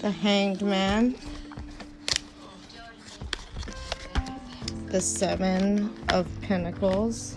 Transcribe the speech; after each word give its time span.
the 0.00 0.10
Hanged 0.12 0.62
Man, 0.62 1.16
the 4.86 5.00
Seven 5.00 5.92
of 6.10 6.28
Pentacles, 6.42 7.36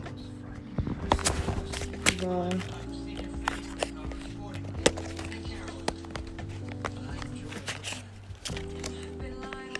the 2.20 2.62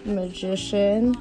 Magician. 0.04 1.16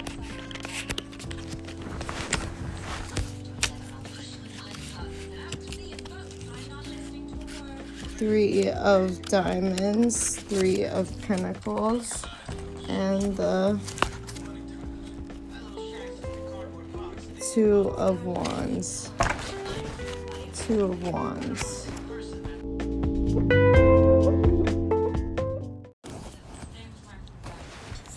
Three 8.20 8.69
of 8.69 9.23
diamonds, 9.23 10.37
three 10.37 10.84
of 10.84 11.10
pentacles, 11.23 12.23
and 12.87 13.34
the 13.34 13.80
two 17.55 17.95
of 17.96 18.27
wands. 18.27 19.10
Two 20.52 20.84
of 20.84 21.02
wands. 21.02 21.87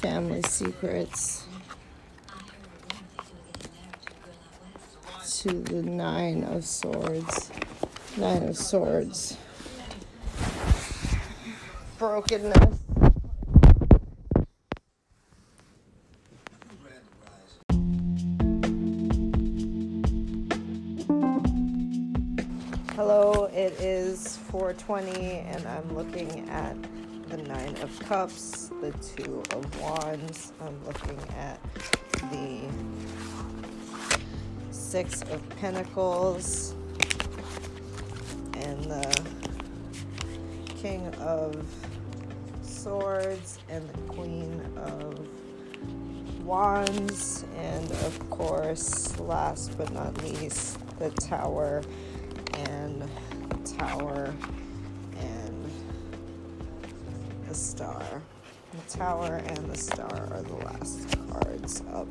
Family 0.01 0.41
secrets. 0.41 1.45
To 5.23 5.53
the 5.61 5.81
nine 5.81 6.43
of 6.43 6.65
swords. 6.65 7.51
Nine 8.17 8.49
of 8.49 8.57
swords. 8.57 9.37
Brokenness. 12.03 12.79
Hello, 22.93 23.45
it 23.53 23.71
is 23.79 24.35
420 24.51 25.13
and 25.47 25.65
I'm 25.65 25.95
looking 25.95 26.49
at 26.49 26.75
the 27.29 27.37
9 27.37 27.77
of 27.81 27.97
cups, 27.99 28.69
the 28.81 28.91
2 29.15 29.41
of 29.51 29.81
wands. 29.81 30.51
I'm 30.59 30.85
looking 30.85 31.17
at 31.37 31.57
the 32.31 32.63
6 34.71 35.21
of 35.21 35.49
pentacles 35.51 36.75
and 38.55 38.83
the 38.91 39.42
king 40.83 41.07
of 41.21 41.55
swords 42.61 43.57
and 43.69 43.87
the 43.87 44.13
queen 44.13 44.59
of 44.75 45.17
wands 46.43 47.45
and 47.55 47.89
of 47.89 48.29
course 48.29 49.17
last 49.17 49.77
but 49.77 49.89
not 49.93 50.21
least 50.21 50.77
the 50.99 51.09
tower 51.11 51.81
and 52.65 53.01
the 53.47 53.77
tower 53.77 54.33
and 55.21 55.71
the 57.47 57.55
star. 57.55 58.21
The 58.73 58.97
tower 58.97 59.41
and 59.45 59.71
the 59.71 59.77
star 59.77 60.27
are 60.33 60.41
the 60.41 60.65
last 60.65 61.17
cards 61.31 61.81
up 61.93 62.09